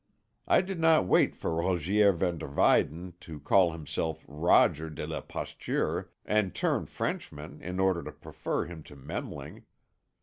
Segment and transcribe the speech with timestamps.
[0.47, 5.21] I did not wait for Rogier van der Wyden to call himself Roger de la
[5.21, 9.61] Pasture and turn Frenchman in order to prefer him to Memling.